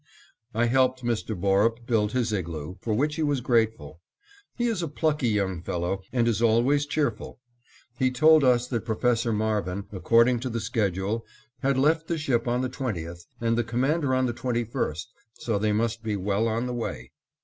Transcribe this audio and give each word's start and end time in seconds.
I 0.55 0.65
helped 0.65 1.03
Mr. 1.03 1.39
Borup 1.39 1.85
build 1.85 2.13
his 2.13 2.33
igloo, 2.33 2.77
for 2.81 2.95
which 2.95 3.17
he 3.17 3.21
was 3.21 3.39
grateful. 3.39 4.01
He 4.55 4.65
is 4.65 4.81
a 4.81 4.87
plucky 4.87 5.27
young 5.29 5.61
fellow 5.61 6.01
and 6.11 6.27
is 6.27 6.41
always 6.41 6.87
cheerful. 6.87 7.39
He 7.99 8.09
told 8.09 8.43
us 8.43 8.67
that 8.69 8.83
Professor 8.83 9.31
Marvin, 9.31 9.85
according 9.91 10.39
to 10.39 10.49
the 10.49 10.59
schedule, 10.59 11.23
had 11.61 11.77
left 11.77 12.07
the 12.07 12.17
ship 12.17 12.47
on 12.47 12.61
the 12.61 12.67
20th, 12.69 13.27
and 13.39 13.55
the 13.55 13.63
Commander 13.63 14.15
on 14.15 14.25
the 14.25 14.33
21st, 14.33 15.05
so 15.33 15.59
they 15.59 15.71
must 15.71 16.01
be 16.01 16.15
well 16.15 16.47
on 16.47 16.65
the 16.65 16.73
way. 16.73 17.11